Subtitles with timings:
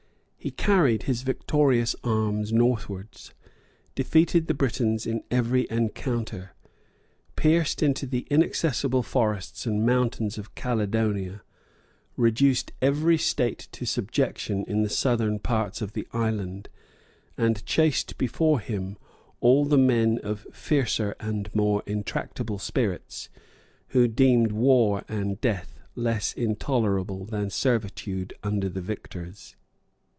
[0.43, 3.31] He carried his victorious arms northwards,
[3.93, 6.55] defeated the Britons in every encounter,
[7.35, 11.43] pierced into the inaccessible forests and mountains of Caledonia,
[12.17, 16.69] reduced every state to subjection in the southern parts of the island,
[17.37, 18.97] and chased before him
[19.41, 23.29] all the men of fiercer and more intractable spirits,
[23.89, 29.55] who deemed war and death itself less intolerable than servitude under the victors.